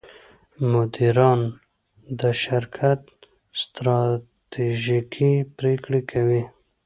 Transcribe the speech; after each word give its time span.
مدیران 0.71 1.41
د 2.19 2.21
شرکت 2.43 3.01
ستراتیژیکې 3.61 5.31
پرېکړې 5.57 6.01
کوي. 6.11 6.43